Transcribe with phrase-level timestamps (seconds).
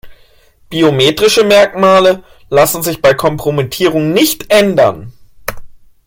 [0.71, 5.13] Biometrische Merkmale lassen sich bei Kompromittierung nicht ändern.